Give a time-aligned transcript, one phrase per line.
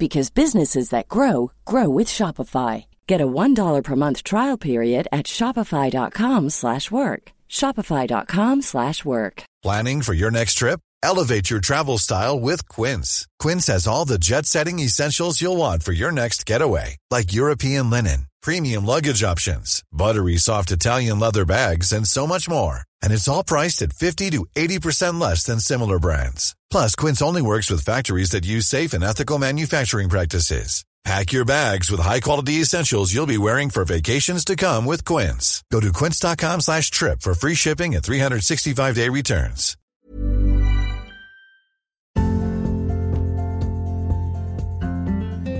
[0.00, 2.86] because businesses that grow grow with Shopify.
[3.06, 7.22] Get a $1 per month trial period at shopify.com/work.
[7.48, 9.36] shopify.com/work.
[9.62, 10.80] Planning for your next trip?
[11.02, 13.26] Elevate your travel style with Quince.
[13.38, 18.26] Quince has all the jet-setting essentials you'll want for your next getaway, like European linen,
[18.42, 22.89] premium luggage options, buttery soft Italian leather bags, and so much more.
[23.02, 26.56] And it's all priced at 50 to 80% less than similar brands.
[26.70, 30.84] Plus, Quince only works with factories that use safe and ethical manufacturing practices.
[31.04, 35.64] Pack your bags with high-quality essentials you'll be wearing for vacations to come with Quince.
[35.72, 39.76] Go to quince.com slash trip for free shipping and 365-day returns.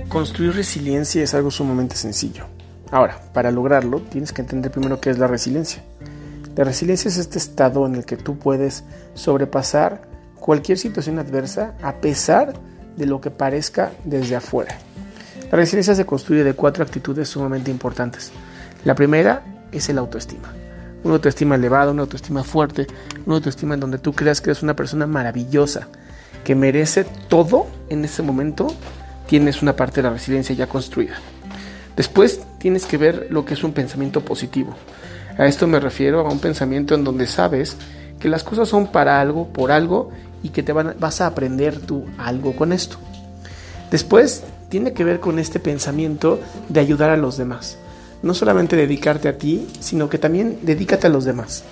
[0.09, 2.45] Construir resiliencia es algo sumamente sencillo.
[2.91, 5.81] Ahora, para lograrlo, tienes que entender primero qué es la resiliencia.
[6.55, 10.01] La resiliencia es este estado en el que tú puedes sobrepasar
[10.39, 12.53] cualquier situación adversa a pesar
[12.97, 14.77] de lo que parezca desde afuera.
[15.49, 18.31] La resiliencia se construye de cuatro actitudes sumamente importantes.
[18.83, 20.53] La primera es el autoestima.
[21.03, 22.87] Una autoestima elevada, una autoestima fuerte,
[23.25, 25.87] una autoestima en donde tú creas que eres una persona maravillosa,
[26.43, 28.73] que merece todo en ese momento,
[29.27, 31.15] tienes una parte de la resiliencia ya construida.
[31.95, 34.75] Después tienes que ver lo que es un pensamiento positivo.
[35.37, 37.77] A esto me refiero a un pensamiento en donde sabes
[38.19, 40.11] que las cosas son para algo, por algo,
[40.43, 42.97] y que te vas a aprender tú algo con esto.
[43.89, 46.39] Después tiene que ver con este pensamiento
[46.69, 47.77] de ayudar a los demás.
[48.23, 51.63] No solamente dedicarte a ti, sino que también dedícate a los demás.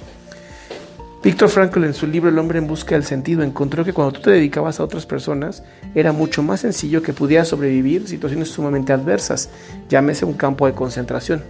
[1.21, 4.21] Víctor Frankl en su libro El hombre en busca del sentido encontró que cuando tú
[4.21, 9.49] te dedicabas a otras personas era mucho más sencillo que pudieras sobrevivir situaciones sumamente adversas,
[9.89, 11.43] llámese un campo de concentración.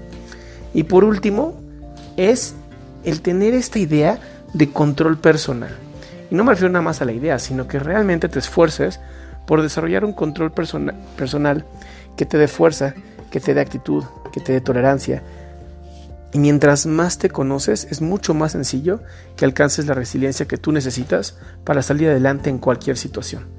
[0.74, 1.54] Y por último,
[2.20, 2.56] es
[3.04, 4.20] el tener esta idea
[4.54, 5.72] de control personal.
[6.30, 9.00] Y no me refiero nada más a la idea, sino que realmente te esfuerces
[9.48, 11.66] por desarrollar un control personal
[12.16, 12.94] que te dé fuerza,
[13.32, 15.24] que te dé actitud, que te dé tolerancia.
[16.32, 19.02] Y mientras más te conoces, es mucho más sencillo
[19.36, 23.59] que alcances la resiliencia que tú necesitas para salir adelante en cualquier situación.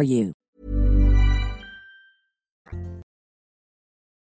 [0.01, 0.33] for you.